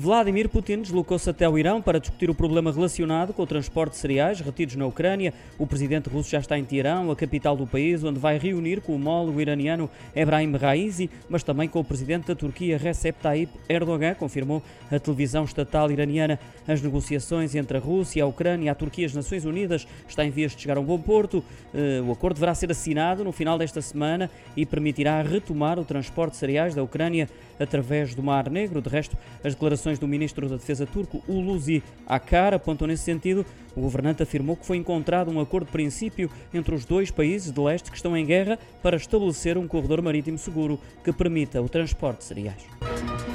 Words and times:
Vladimir 0.00 0.48
Putin 0.48 0.80
deslocou-se 0.80 1.28
até 1.28 1.46
o 1.46 1.58
Irão 1.58 1.82
para 1.82 2.00
discutir 2.00 2.30
o 2.30 2.34
problema 2.34 2.72
relacionado 2.72 3.34
com 3.34 3.42
o 3.42 3.46
transporte 3.46 3.92
de 3.92 3.98
cereais 3.98 4.40
retidos 4.40 4.74
na 4.74 4.86
Ucrânia. 4.86 5.34
O 5.58 5.66
presidente 5.66 6.08
russo 6.08 6.30
já 6.30 6.38
está 6.38 6.58
em 6.58 6.64
Teherão, 6.64 7.10
a 7.10 7.16
capital 7.16 7.54
do 7.54 7.66
país, 7.66 8.02
onde 8.02 8.18
vai 8.18 8.38
reunir 8.38 8.80
com 8.80 8.92
o 8.92 8.94
homólogo 8.94 9.38
iraniano 9.38 9.90
Ebrahim 10.16 10.56
Raisi, 10.56 11.10
mas 11.28 11.42
também 11.42 11.68
com 11.68 11.80
o 11.80 11.84
presidente 11.84 12.28
da 12.28 12.34
Turquia 12.34 12.78
Recep 12.78 13.20
Tayyip 13.20 13.52
Erdogan, 13.68 14.14
confirmou 14.14 14.62
a 14.90 14.98
televisão 14.98 15.44
estatal 15.44 15.90
iraniana. 15.90 16.40
As 16.66 16.80
negociações 16.80 17.54
entre 17.54 17.76
a 17.76 17.80
Rússia, 17.80 18.24
a 18.24 18.26
Ucrânia, 18.26 18.72
a 18.72 18.74
Turquia 18.74 19.04
e 19.04 19.06
as 19.06 19.12
Nações 19.12 19.44
Unidas 19.44 19.86
estão 20.08 20.24
em 20.24 20.30
vias 20.30 20.56
de 20.56 20.62
chegar 20.62 20.78
a 20.78 20.80
um 20.80 20.84
bom 20.84 20.98
porto. 20.98 21.44
Eh, 21.74 22.00
o 22.00 22.10
acordo 22.10 22.36
deverá 22.36 22.54
ser 22.54 22.70
assinado 22.70 23.22
no 23.22 23.32
final 23.32 23.58
desta 23.58 23.82
semana 23.82 24.30
e 24.56 24.64
permitirá 24.64 25.20
retomar 25.20 25.78
o 25.78 25.84
transporte 25.84 26.32
de 26.32 26.38
cereais 26.38 26.74
da 26.74 26.82
Ucrânia 26.82 27.28
através 27.58 28.14
do 28.14 28.22
Mar 28.22 28.48
Negro. 28.48 28.80
De 28.80 28.88
resto, 28.88 29.16
as 29.44 29.54
declarações 29.54 29.89
do 29.98 30.08
ministro 30.08 30.48
da 30.48 30.56
Defesa 30.56 30.86
turco, 30.86 31.22
Hulusi 31.28 31.82
Akar, 32.06 32.54
apontam 32.54 32.86
nesse 32.86 33.04
sentido. 33.04 33.44
O 33.74 33.80
governante 33.80 34.22
afirmou 34.22 34.56
que 34.56 34.66
foi 34.66 34.76
encontrado 34.76 35.30
um 35.30 35.40
acordo 35.40 35.66
de 35.66 35.72
princípio 35.72 36.30
entre 36.52 36.74
os 36.74 36.84
dois 36.84 37.10
países 37.10 37.52
de 37.52 37.60
leste 37.60 37.90
que 37.90 37.96
estão 37.96 38.16
em 38.16 38.26
guerra 38.26 38.58
para 38.82 38.96
estabelecer 38.96 39.56
um 39.56 39.68
corredor 39.68 40.02
marítimo 40.02 40.38
seguro 40.38 40.78
que 41.04 41.12
permita 41.12 41.60
o 41.62 41.68
transporte 41.68 42.18
de 42.18 42.24
cereais. 42.24 43.29